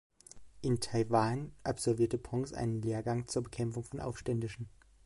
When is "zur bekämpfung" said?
3.27-3.83